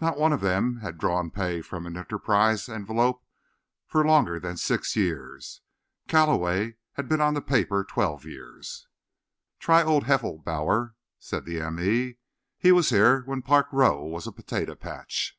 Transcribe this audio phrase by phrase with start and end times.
[0.00, 3.24] Not one of them had drawn pay from an Enterprise envelope
[3.86, 5.60] for longer than six years.
[6.08, 8.88] Calloway had been on the paper twelve years.
[9.60, 11.78] "Try old Heffelbauer," said the m.
[11.78, 12.16] e.
[12.58, 15.38] "He was here when Park Row was a potato patch."